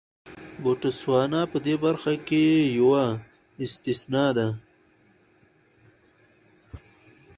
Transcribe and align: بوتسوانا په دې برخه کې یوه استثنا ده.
بوتسوانا 0.61 1.41
په 1.51 1.57
دې 1.65 1.75
برخه 1.85 2.13
کې 2.27 2.43
یوه 2.79 3.05
استثنا 3.63 4.25
ده. 4.37 4.47